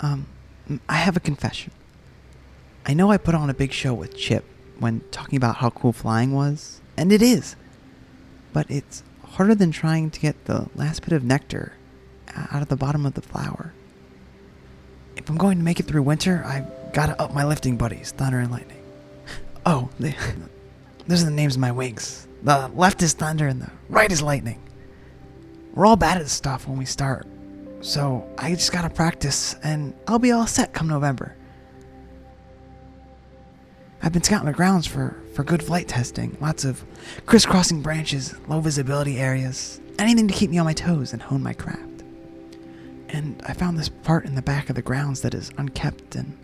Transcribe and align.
Um, 0.00 0.26
I 0.88 0.94
have 0.94 1.16
a 1.16 1.20
confession. 1.20 1.72
I 2.86 2.94
know 2.94 3.10
I 3.10 3.18
put 3.18 3.34
on 3.34 3.50
a 3.50 3.54
big 3.54 3.72
show 3.72 3.92
with 3.92 4.16
Chip 4.16 4.44
when 4.78 5.02
talking 5.10 5.36
about 5.36 5.56
how 5.56 5.70
cool 5.70 5.92
flying 5.92 6.32
was, 6.32 6.80
and 6.96 7.12
it 7.12 7.22
is. 7.22 7.56
But 8.52 8.70
it's 8.70 9.02
harder 9.24 9.54
than 9.54 9.70
trying 9.70 10.10
to 10.10 10.20
get 10.20 10.46
the 10.46 10.68
last 10.74 11.02
bit 11.02 11.12
of 11.12 11.22
nectar 11.22 11.74
out 12.34 12.62
of 12.62 12.68
the 12.68 12.76
bottom 12.76 13.04
of 13.06 13.14
the 13.14 13.22
flower. 13.22 13.72
If 15.16 15.28
I'm 15.28 15.36
going 15.36 15.58
to 15.58 15.64
make 15.64 15.80
it 15.80 15.84
through 15.84 16.02
winter, 16.02 16.42
I've 16.46 16.92
got 16.92 17.06
to 17.06 17.20
up 17.20 17.34
my 17.34 17.44
lifting 17.44 17.76
buddies, 17.76 18.12
Thunder 18.12 18.38
and 18.38 18.50
Lightning. 18.50 18.82
Oh, 19.66 19.90
they, 20.00 20.16
those 21.06 21.22
are 21.22 21.26
the 21.26 21.30
names 21.30 21.56
of 21.56 21.60
my 21.60 21.72
wings. 21.72 22.26
The 22.42 22.68
left 22.74 23.02
is 23.02 23.12
Thunder 23.12 23.46
and 23.46 23.60
the 23.60 23.70
right 23.88 24.10
is 24.10 24.22
Lightning. 24.22 24.60
We're 25.74 25.86
all 25.86 25.96
bad 25.96 26.16
at 26.16 26.24
this 26.24 26.32
stuff 26.32 26.66
when 26.66 26.78
we 26.78 26.84
start, 26.84 27.26
so 27.80 28.28
I 28.38 28.54
just 28.54 28.72
gotta 28.72 28.90
practice 28.90 29.54
and 29.62 29.94
I'll 30.06 30.18
be 30.18 30.32
all 30.32 30.46
set 30.46 30.72
come 30.72 30.88
November. 30.88 31.36
I've 34.02 34.12
been 34.12 34.22
scouting 34.22 34.46
the 34.46 34.52
grounds 34.52 34.86
for, 34.86 35.20
for 35.34 35.44
good 35.44 35.62
flight 35.62 35.86
testing. 35.86 36.36
Lots 36.40 36.64
of 36.64 36.82
crisscrossing 37.26 37.82
branches, 37.82 38.34
low 38.48 38.60
visibility 38.60 39.18
areas, 39.18 39.80
anything 39.98 40.26
to 40.28 40.34
keep 40.34 40.50
me 40.50 40.58
on 40.58 40.64
my 40.64 40.72
toes 40.72 41.12
and 41.12 41.20
hone 41.20 41.42
my 41.42 41.52
craft. 41.52 42.02
And 43.10 43.42
I 43.44 43.52
found 43.52 43.78
this 43.78 43.88
part 43.88 44.24
in 44.24 44.36
the 44.36 44.42
back 44.42 44.70
of 44.70 44.76
the 44.76 44.82
grounds 44.82 45.20
that 45.20 45.34
is 45.34 45.50
unkept, 45.58 46.14
and 46.14 46.38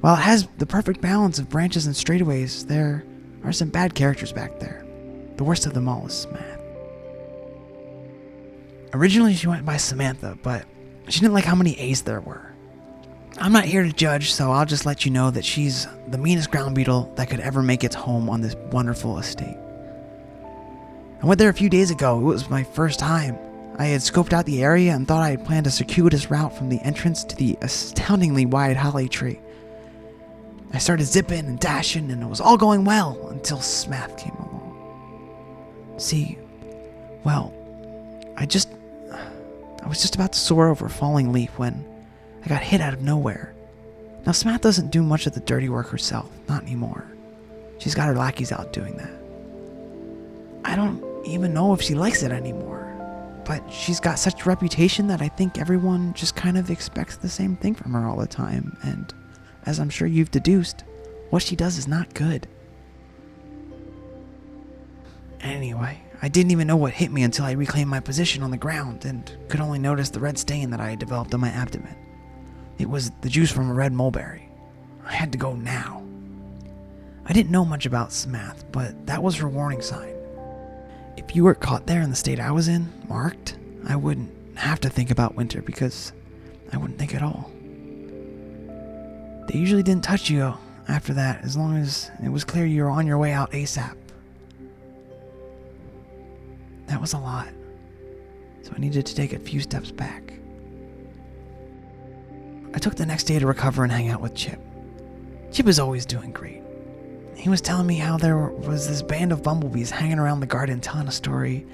while 0.00 0.14
it 0.14 0.20
has 0.20 0.48
the 0.58 0.66
perfect 0.66 1.00
balance 1.00 1.38
of 1.38 1.48
branches 1.48 1.86
and 1.86 1.94
straightaways, 1.94 2.66
there 2.66 3.04
are 3.44 3.52
some 3.52 3.68
bad 3.68 3.94
characters 3.94 4.32
back 4.32 4.58
there. 4.58 4.84
The 5.36 5.44
worst 5.44 5.66
of 5.66 5.74
them 5.74 5.88
all 5.88 6.06
is 6.06 6.14
Smath. 6.14 6.60
Originally, 8.94 9.34
she 9.34 9.48
went 9.48 9.64
by 9.64 9.76
Samantha, 9.76 10.38
but 10.42 10.64
she 11.08 11.20
didn't 11.20 11.34
like 11.34 11.44
how 11.44 11.54
many 11.54 11.78
A's 11.78 12.02
there 12.02 12.20
were. 12.20 12.52
I'm 13.38 13.52
not 13.52 13.64
here 13.64 13.82
to 13.82 13.92
judge, 13.92 14.32
so 14.32 14.52
I'll 14.52 14.66
just 14.66 14.86
let 14.86 15.04
you 15.04 15.10
know 15.10 15.30
that 15.30 15.44
she's 15.44 15.86
the 16.08 16.18
meanest 16.18 16.50
ground 16.50 16.74
beetle 16.74 17.12
that 17.16 17.30
could 17.30 17.40
ever 17.40 17.62
make 17.62 17.82
its 17.82 17.94
home 17.94 18.28
on 18.28 18.40
this 18.40 18.54
wonderful 18.70 19.18
estate. 19.18 19.56
I 21.22 21.26
went 21.26 21.38
there 21.38 21.48
a 21.48 21.54
few 21.54 21.70
days 21.70 21.90
ago. 21.90 22.18
It 22.18 22.24
was 22.24 22.50
my 22.50 22.62
first 22.62 22.98
time. 22.98 23.38
I 23.78 23.86
had 23.86 24.00
scoped 24.00 24.32
out 24.32 24.44
the 24.44 24.62
area 24.62 24.94
and 24.94 25.08
thought 25.08 25.22
I 25.22 25.30
had 25.30 25.44
planned 25.44 25.66
a 25.66 25.70
circuitous 25.70 26.30
route 26.30 26.56
from 26.56 26.68
the 26.68 26.80
entrance 26.80 27.24
to 27.24 27.36
the 27.36 27.56
astoundingly 27.62 28.44
wide 28.44 28.76
holly 28.76 29.08
tree. 29.08 29.40
I 30.74 30.78
started 30.78 31.04
zipping 31.04 31.46
and 31.46 31.58
dashing, 31.58 32.10
and 32.10 32.22
it 32.22 32.26
was 32.26 32.40
all 32.40 32.56
going 32.56 32.84
well 32.84 33.28
until 33.30 33.60
Smath 33.60 34.16
came 34.16 34.34
along. 34.34 35.94
See, 35.98 36.38
well, 37.24 37.52
I 38.36 38.46
just. 38.46 38.68
I 39.82 39.88
was 39.88 40.00
just 40.00 40.14
about 40.14 40.32
to 40.32 40.38
soar 40.38 40.68
over 40.68 40.86
a 40.86 40.90
falling 40.90 41.32
leaf 41.32 41.58
when 41.58 41.84
I 42.44 42.48
got 42.48 42.62
hit 42.62 42.80
out 42.80 42.94
of 42.94 43.02
nowhere. 43.02 43.54
Now, 44.24 44.32
Smath 44.32 44.60
doesn't 44.60 44.90
do 44.90 45.02
much 45.02 45.26
of 45.26 45.34
the 45.34 45.40
dirty 45.40 45.68
work 45.68 45.88
herself, 45.88 46.30
not 46.48 46.62
anymore. 46.62 47.06
She's 47.78 47.94
got 47.94 48.06
her 48.06 48.14
lackeys 48.14 48.52
out 48.52 48.72
doing 48.72 48.96
that. 48.96 49.10
I 50.64 50.76
don't 50.76 51.02
even 51.26 51.52
know 51.52 51.72
if 51.72 51.82
she 51.82 51.94
likes 51.94 52.22
it 52.22 52.30
anymore, 52.30 52.94
but 53.44 53.68
she's 53.68 53.98
got 53.98 54.20
such 54.20 54.42
a 54.42 54.48
reputation 54.48 55.08
that 55.08 55.20
I 55.20 55.28
think 55.28 55.58
everyone 55.58 56.14
just 56.14 56.36
kind 56.36 56.56
of 56.56 56.70
expects 56.70 57.16
the 57.16 57.28
same 57.28 57.56
thing 57.56 57.74
from 57.74 57.92
her 57.94 58.06
all 58.06 58.16
the 58.16 58.26
time, 58.28 58.76
and 58.82 59.12
as 59.66 59.80
I'm 59.80 59.90
sure 59.90 60.06
you've 60.06 60.30
deduced, 60.30 60.84
what 61.30 61.42
she 61.42 61.56
does 61.56 61.78
is 61.78 61.88
not 61.88 62.14
good. 62.14 62.46
Anyway, 65.40 66.00
I 66.24 66.28
didn't 66.28 66.52
even 66.52 66.68
know 66.68 66.76
what 66.76 66.92
hit 66.92 67.10
me 67.10 67.24
until 67.24 67.44
I 67.44 67.52
reclaimed 67.52 67.90
my 67.90 67.98
position 67.98 68.44
on 68.44 68.52
the 68.52 68.56
ground 68.56 69.04
and 69.04 69.30
could 69.48 69.60
only 69.60 69.80
notice 69.80 70.08
the 70.08 70.20
red 70.20 70.38
stain 70.38 70.70
that 70.70 70.80
I 70.80 70.90
had 70.90 71.00
developed 71.00 71.34
on 71.34 71.40
my 71.40 71.48
abdomen. 71.48 71.96
It 72.78 72.88
was 72.88 73.10
the 73.22 73.28
juice 73.28 73.50
from 73.50 73.68
a 73.68 73.74
red 73.74 73.92
mulberry. 73.92 74.48
I 75.04 75.12
had 75.14 75.32
to 75.32 75.38
go 75.38 75.54
now. 75.54 76.04
I 77.26 77.32
didn't 77.32 77.50
know 77.50 77.64
much 77.64 77.86
about 77.86 78.12
Smath, 78.12 78.64
but 78.70 79.06
that 79.06 79.22
was 79.22 79.36
her 79.36 79.48
warning 79.48 79.82
sign. 79.82 80.14
If 81.16 81.34
you 81.34 81.42
were 81.42 81.56
caught 81.56 81.86
there 81.86 82.02
in 82.02 82.10
the 82.10 82.16
state 82.16 82.38
I 82.38 82.52
was 82.52 82.68
in, 82.68 82.92
marked, 83.08 83.56
I 83.88 83.96
wouldn't 83.96 84.30
have 84.56 84.78
to 84.80 84.88
think 84.88 85.10
about 85.10 85.34
winter 85.34 85.60
because 85.60 86.12
I 86.72 86.76
wouldn't 86.76 87.00
think 87.00 87.16
at 87.16 87.22
all. 87.22 87.50
They 89.48 89.58
usually 89.58 89.82
didn't 89.82 90.04
touch 90.04 90.30
you 90.30 90.54
after 90.88 91.14
that 91.14 91.44
as 91.44 91.56
long 91.56 91.76
as 91.76 92.12
it 92.22 92.28
was 92.28 92.44
clear 92.44 92.64
you 92.64 92.84
were 92.84 92.90
on 92.90 93.08
your 93.08 93.18
way 93.18 93.32
out 93.32 93.50
ASAP. 93.50 93.96
That 96.92 97.00
was 97.00 97.14
a 97.14 97.18
lot, 97.18 97.48
so 98.60 98.70
I 98.76 98.78
needed 98.78 99.06
to 99.06 99.14
take 99.14 99.32
a 99.32 99.38
few 99.38 99.60
steps 99.60 99.90
back. 99.90 100.34
I 102.74 102.78
took 102.78 102.96
the 102.96 103.06
next 103.06 103.24
day 103.24 103.38
to 103.38 103.46
recover 103.46 103.82
and 103.82 103.90
hang 103.90 104.10
out 104.10 104.20
with 104.20 104.34
Chip. 104.34 104.60
Chip 105.50 105.68
is 105.68 105.78
always 105.78 106.04
doing 106.04 106.32
great. 106.32 106.62
He 107.34 107.48
was 107.48 107.62
telling 107.62 107.86
me 107.86 107.96
how 107.96 108.18
there 108.18 108.36
was 108.36 108.86
this 108.86 109.00
band 109.00 109.32
of 109.32 109.42
bumblebees 109.42 109.90
hanging 109.90 110.18
around 110.18 110.40
the 110.40 110.46
garden 110.46 110.82
telling 110.82 111.08
a 111.08 111.12
story 111.12 111.66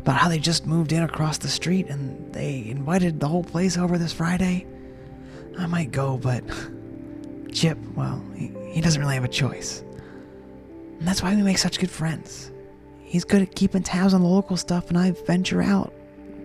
about 0.00 0.16
how 0.16 0.28
they 0.28 0.38
just 0.38 0.66
moved 0.66 0.92
in 0.92 1.02
across 1.02 1.38
the 1.38 1.48
street 1.48 1.86
and 1.88 2.30
they 2.34 2.68
invited 2.68 3.20
the 3.20 3.26
whole 3.26 3.44
place 3.44 3.78
over 3.78 3.96
this 3.96 4.12
Friday. 4.12 4.66
I 5.58 5.64
might 5.64 5.92
go, 5.92 6.18
but 6.18 6.44
Chip, 7.54 7.78
well, 7.96 8.22
he, 8.34 8.52
he 8.70 8.82
doesn't 8.82 9.00
really 9.00 9.14
have 9.14 9.24
a 9.24 9.28
choice. 9.28 9.80
And 10.98 11.08
that's 11.08 11.22
why 11.22 11.34
we 11.34 11.40
make 11.40 11.56
such 11.56 11.80
good 11.80 11.90
friends. 11.90 12.50
He's 13.08 13.24
good 13.24 13.40
at 13.40 13.54
keeping 13.54 13.82
tabs 13.82 14.12
on 14.12 14.20
the 14.20 14.28
local 14.28 14.58
stuff, 14.58 14.90
and 14.90 14.98
I 14.98 15.12
venture 15.12 15.62
out, 15.62 15.94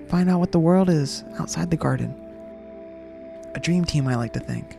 find 0.07 0.29
out 0.29 0.40
what 0.40 0.53
the 0.53 0.59
world 0.59 0.90
is 0.90 1.22
outside 1.38 1.69
the 1.69 1.75
garden. 1.75 2.16
A 3.53 3.59
dream 3.59 3.84
team, 3.84 4.07
I 4.07 4.16
like 4.16 4.31
to 4.31 4.40
think. 4.40 4.78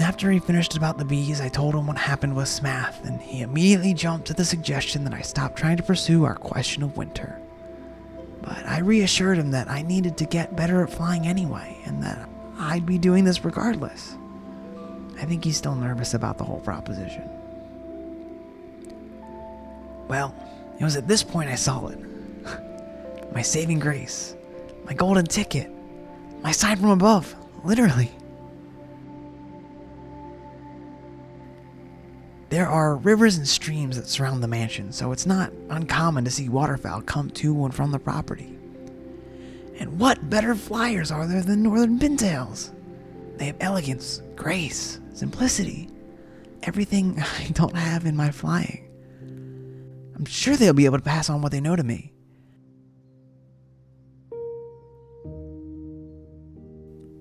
After 0.00 0.28
he 0.32 0.40
finished 0.40 0.76
about 0.76 0.98
the 0.98 1.04
bees, 1.04 1.40
I 1.40 1.48
told 1.48 1.76
him 1.76 1.86
what 1.86 1.98
happened 1.98 2.34
with 2.34 2.48
Smath, 2.48 3.04
and 3.04 3.20
he 3.20 3.42
immediately 3.42 3.94
jumped 3.94 4.26
to 4.26 4.34
the 4.34 4.44
suggestion 4.44 5.04
that 5.04 5.14
I 5.14 5.20
stop 5.20 5.54
trying 5.54 5.76
to 5.76 5.84
pursue 5.84 6.24
our 6.24 6.34
question 6.34 6.82
of 6.82 6.96
winter. 6.96 7.40
But 8.42 8.66
I 8.66 8.80
reassured 8.80 9.38
him 9.38 9.52
that 9.52 9.70
I 9.70 9.82
needed 9.82 10.16
to 10.16 10.24
get 10.24 10.56
better 10.56 10.82
at 10.82 10.90
flying 10.90 11.28
anyway, 11.28 11.78
and 11.84 12.02
that 12.02 12.28
I'd 12.58 12.86
be 12.86 12.98
doing 12.98 13.22
this 13.22 13.44
regardless. 13.44 14.16
I 15.20 15.26
think 15.26 15.44
he's 15.44 15.56
still 15.58 15.76
nervous 15.76 16.12
about 16.12 16.38
the 16.38 16.44
whole 16.44 16.60
proposition. 16.60 17.30
Well, 20.10 20.34
it 20.80 20.82
was 20.82 20.96
at 20.96 21.06
this 21.06 21.22
point 21.22 21.50
I 21.50 21.54
saw 21.54 21.86
it. 21.86 21.98
my 23.32 23.42
saving 23.42 23.78
grace, 23.78 24.34
my 24.84 24.92
golden 24.92 25.24
ticket, 25.24 25.70
my 26.42 26.50
sign 26.50 26.78
from 26.78 26.90
above, 26.90 27.32
literally. 27.62 28.10
There 32.48 32.66
are 32.66 32.96
rivers 32.96 33.36
and 33.36 33.46
streams 33.46 33.96
that 33.96 34.08
surround 34.08 34.42
the 34.42 34.48
mansion, 34.48 34.90
so 34.90 35.12
it's 35.12 35.26
not 35.26 35.52
uncommon 35.68 36.24
to 36.24 36.30
see 36.32 36.48
waterfowl 36.48 37.02
come 37.02 37.30
to 37.30 37.64
and 37.64 37.72
from 37.72 37.92
the 37.92 38.00
property. 38.00 38.58
And 39.78 40.00
what 40.00 40.28
better 40.28 40.56
flyers 40.56 41.12
are 41.12 41.28
there 41.28 41.42
than 41.42 41.62
northern 41.62 42.00
pintails? 42.00 42.72
They 43.36 43.46
have 43.46 43.56
elegance, 43.60 44.22
grace, 44.34 44.98
simplicity, 45.14 45.88
everything 46.64 47.22
I 47.38 47.50
don't 47.52 47.76
have 47.76 48.06
in 48.06 48.16
my 48.16 48.32
flying. 48.32 48.89
I'm 50.20 50.26
sure 50.26 50.54
they'll 50.54 50.74
be 50.74 50.84
able 50.84 50.98
to 50.98 51.02
pass 51.02 51.30
on 51.30 51.40
what 51.40 51.50
they 51.50 51.62
know 51.62 51.74
to 51.74 51.82
me. 51.82 52.12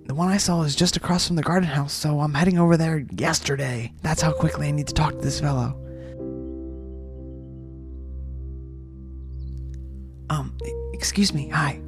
The 0.06 0.13
one 0.13 0.27
I 0.27 0.35
saw 0.35 0.63
is 0.63 0.75
just 0.75 0.97
across 0.97 1.25
from 1.25 1.38
the 1.38 1.41
garden 1.41 1.69
house, 1.69 1.94
so 1.94 2.19
I'm 2.19 2.33
heading 2.33 2.59
over 2.59 2.75
there 2.75 3.06
yesterday. 3.15 3.94
That's 4.01 4.21
how 4.21 4.33
quickly 4.33 4.68
I 4.68 4.71
need 4.71 4.88
to 4.88 4.94
talk 4.94 5.13
to 5.13 5.21
this 5.21 5.39
fellow. 5.39 5.79
Um, 10.29 10.57
excuse 10.91 11.33
me, 11.33 11.47
hi. 11.47 11.81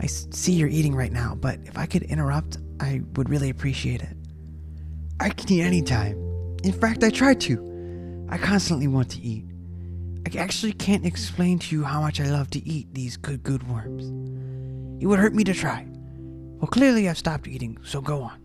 I 0.00 0.06
see 0.06 0.54
you're 0.54 0.68
eating 0.68 0.96
right 0.96 1.12
now, 1.12 1.36
but 1.40 1.60
if 1.64 1.78
I 1.78 1.86
could 1.86 2.02
interrupt, 2.02 2.58
I 2.80 3.02
would 3.14 3.30
really 3.30 3.50
appreciate 3.50 4.02
it. 4.02 4.16
I 5.20 5.28
can 5.28 5.48
eat 5.52 5.62
anytime. 5.62 6.16
In 6.64 6.72
fact, 6.72 7.04
I 7.04 7.10
try 7.10 7.34
to. 7.34 8.26
I 8.30 8.36
constantly 8.36 8.88
want 8.88 9.10
to 9.12 9.20
eat. 9.20 9.44
I 10.26 10.38
actually 10.38 10.72
can't 10.72 11.06
explain 11.06 11.60
to 11.60 11.76
you 11.76 11.84
how 11.84 12.00
much 12.00 12.20
I 12.20 12.24
love 12.24 12.50
to 12.50 12.68
eat 12.68 12.92
these 12.92 13.16
good, 13.16 13.44
good 13.44 13.68
worms. 13.68 14.06
It 15.00 15.06
would 15.06 15.20
hurt 15.20 15.32
me 15.32 15.44
to 15.44 15.54
try. 15.54 15.86
Well, 15.88 16.66
clearly 16.66 17.08
I've 17.08 17.16
stopped 17.16 17.46
eating, 17.46 17.78
so 17.84 18.00
go 18.00 18.22
on. 18.22 18.40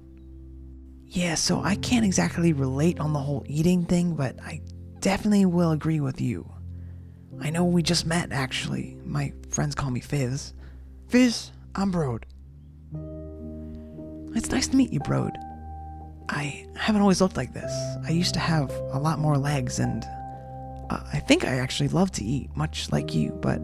Yeah, 1.08 1.34
so 1.34 1.64
I 1.64 1.74
can't 1.78 2.06
exactly 2.06 2.54
relate 2.54 3.00
on 3.00 3.14
the 3.14 3.20
whole 3.20 3.44
eating 3.48 3.84
thing, 3.86 4.14
but 4.14 4.40
I 4.44 4.62
definitely 5.00 5.46
will 5.48 5.72
agree 5.72 6.00
with 6.00 6.22
you. 6.22 6.48
I 7.40 7.50
know 7.50 7.66
we 7.66 7.82
just 7.82 8.06
met, 8.06 8.32
actually. 8.32 8.96
My 9.04 9.34
friends 9.50 9.74
call 9.74 9.90
me 9.90 10.02
Fizz. 10.02 10.54
Fizz, 11.08 11.50
I'm 11.74 11.92
Brode. 11.92 12.26
It's 14.36 14.52
nice 14.52 14.68
to 14.68 14.76
meet 14.76 14.94
you, 14.94 15.00
Brode. 15.00 15.36
I 16.30 16.68
haven't 16.76 17.02
always 17.02 17.22
looked 17.22 17.38
like 17.38 17.56
this. 17.56 17.74
I 18.06 18.12
used 18.12 18.36
to 18.36 18.40
have 18.40 18.70
a 18.92 19.00
lot 19.00 19.18
more 19.18 19.40
legs, 19.40 19.80
and 19.80 20.06
I 20.92 21.20
think 21.20 21.46
I 21.46 21.60
actually 21.60 21.90
love 21.90 22.12
to 22.14 22.24
eat, 22.24 22.50
much 22.56 22.92
like 22.92 23.14
you, 23.14 23.32
but 23.42 23.62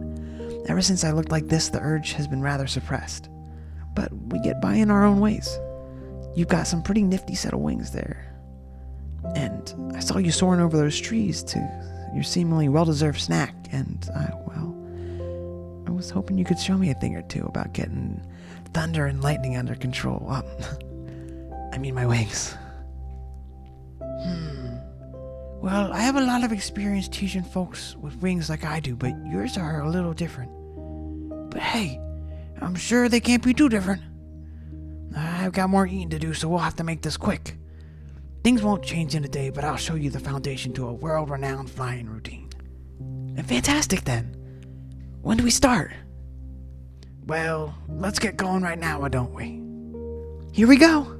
ever 0.68 0.80
since 0.82 1.04
I 1.04 1.12
looked 1.12 1.30
like 1.30 1.48
this, 1.48 1.68
the 1.68 1.80
urge 1.80 2.12
has 2.12 2.26
been 2.26 2.42
rather 2.42 2.66
suppressed. 2.66 3.28
but 3.94 4.12
we 4.28 4.38
get 4.40 4.60
by 4.60 4.74
in 4.74 4.90
our 4.90 5.04
own 5.04 5.18
ways. 5.20 5.58
You've 6.36 6.48
got 6.48 6.68
some 6.68 6.82
pretty 6.82 7.02
nifty 7.02 7.34
set 7.34 7.52
of 7.52 7.58
wings 7.60 7.90
there. 7.90 8.32
And 9.34 9.74
I 9.96 10.00
saw 10.00 10.18
you 10.18 10.30
soaring 10.30 10.60
over 10.60 10.76
those 10.76 10.98
trees 11.00 11.42
to 11.44 11.58
your 12.14 12.22
seemingly 12.22 12.68
well 12.68 12.84
deserved 12.84 13.20
snack, 13.20 13.54
and 13.72 14.08
I, 14.14 14.30
well, 14.46 15.84
I 15.86 15.90
was 15.90 16.10
hoping 16.10 16.38
you 16.38 16.44
could 16.44 16.58
show 16.60 16.76
me 16.78 16.90
a 16.90 16.94
thing 16.94 17.16
or 17.16 17.22
two 17.22 17.44
about 17.46 17.72
getting 17.72 18.24
thunder 18.72 19.06
and 19.06 19.20
lightning 19.22 19.56
under 19.56 19.74
control. 19.74 20.24
Um, 20.30 20.44
I 21.72 21.78
mean, 21.78 21.94
my 21.94 22.06
wings. 22.06 22.54
Well, 25.60 25.92
I 25.92 26.00
have 26.00 26.14
a 26.14 26.20
lot 26.20 26.44
of 26.44 26.52
experience 26.52 27.08
teaching 27.08 27.42
folks 27.42 27.96
with 27.96 28.16
wings 28.22 28.48
like 28.48 28.64
I 28.64 28.78
do, 28.78 28.94
but 28.94 29.12
yours 29.26 29.58
are 29.58 29.82
a 29.82 29.90
little 29.90 30.12
different. 30.12 30.52
But 31.50 31.60
hey, 31.60 32.00
I'm 32.60 32.76
sure 32.76 33.08
they 33.08 33.20
can't 33.20 33.42
be 33.42 33.52
too 33.52 33.68
different. 33.68 34.02
I've 35.16 35.52
got 35.52 35.68
more 35.68 35.86
eating 35.86 36.10
to 36.10 36.18
do, 36.18 36.32
so 36.32 36.48
we'll 36.48 36.60
have 36.60 36.76
to 36.76 36.84
make 36.84 37.02
this 37.02 37.16
quick. 37.16 37.56
Things 38.44 38.62
won't 38.62 38.84
change 38.84 39.16
in 39.16 39.24
a 39.24 39.28
day, 39.28 39.50
but 39.50 39.64
I'll 39.64 39.76
show 39.76 39.96
you 39.96 40.10
the 40.10 40.20
foundation 40.20 40.72
to 40.74 40.86
a 40.86 40.92
world 40.92 41.28
renowned 41.28 41.70
flying 41.70 42.08
routine. 42.08 42.50
Fantastic 43.44 44.04
then. 44.04 44.36
When 45.22 45.38
do 45.38 45.44
we 45.44 45.50
start? 45.50 45.90
Well, 47.26 47.74
let's 47.88 48.20
get 48.20 48.36
going 48.36 48.62
right 48.62 48.78
now, 48.78 49.00
why 49.00 49.08
don't 49.08 49.34
we? 49.34 49.60
Here 50.52 50.68
we 50.68 50.76
go. 50.76 51.17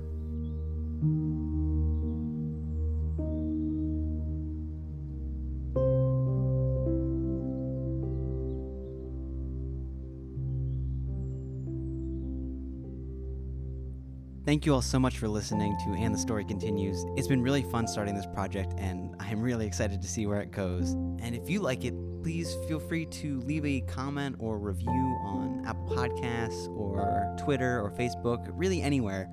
Thank 14.48 14.64
you 14.64 14.72
all 14.72 14.80
so 14.80 14.98
much 14.98 15.18
for 15.18 15.28
listening 15.28 15.76
to 15.84 15.92
And 15.92 16.14
the 16.14 16.18
Story 16.18 16.42
Continues. 16.42 17.04
It's 17.18 17.28
been 17.28 17.42
really 17.42 17.62
fun 17.64 17.86
starting 17.86 18.14
this 18.14 18.24
project, 18.24 18.72
and 18.78 19.14
I'm 19.20 19.42
really 19.42 19.66
excited 19.66 20.00
to 20.00 20.08
see 20.08 20.26
where 20.26 20.40
it 20.40 20.52
goes. 20.52 20.92
And 21.20 21.34
if 21.34 21.50
you 21.50 21.60
like 21.60 21.84
it, 21.84 21.92
please 22.22 22.56
feel 22.66 22.80
free 22.80 23.04
to 23.04 23.40
leave 23.40 23.66
a 23.66 23.82
comment 23.82 24.36
or 24.38 24.58
review 24.58 25.18
on 25.22 25.66
Apple 25.66 25.94
Podcasts 25.94 26.66
or 26.74 27.36
Twitter 27.38 27.78
or 27.82 27.90
Facebook, 27.90 28.48
really 28.54 28.80
anywhere. 28.80 29.28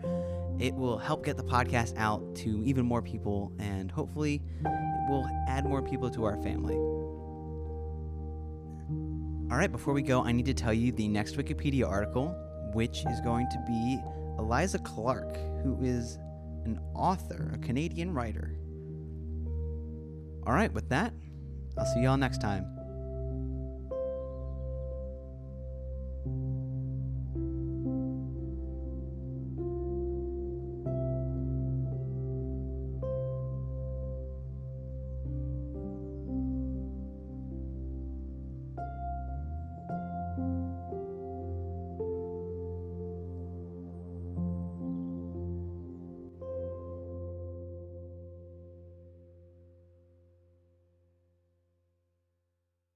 It 0.60 0.76
will 0.76 0.98
help 0.98 1.24
get 1.24 1.38
the 1.38 1.46
podcast 1.46 1.96
out 1.96 2.36
to 2.40 2.62
even 2.66 2.86
more 2.86 3.02
people, 3.02 3.54
and 3.58 3.90
hopefully, 3.90 4.44
it 4.66 5.10
will 5.10 5.30
add 5.48 5.64
more 5.64 5.82
people 5.82 6.10
to 6.10 6.26
our 6.26 6.36
family. 6.44 6.76
All 9.50 9.58
right, 9.58 9.72
before 9.72 9.94
we 9.94 10.02
go, 10.02 10.26
I 10.26 10.34
need 10.34 10.48
to 10.48 10.54
tell 10.54 10.74
you 10.74 10.92
the 10.92 11.08
next 11.08 11.38
Wikipedia 11.38 11.88
article, 11.88 12.36
which 12.74 13.06
is 13.10 13.22
going 13.22 13.48
to 13.52 13.64
be 13.66 13.98
Eliza 14.38 14.80
Clark, 14.80 15.38
who 15.64 15.78
is 15.82 16.18
an 16.66 16.80
author, 16.94 17.52
a 17.54 17.58
Canadian 17.60 18.14
writer. 18.14 18.58
All 20.46 20.54
right, 20.54 20.72
with 20.74 20.90
that, 20.90 21.14
I'll 21.78 21.86
see 21.86 22.02
y'all 22.02 22.18
next 22.18 22.42
time. 22.42 22.75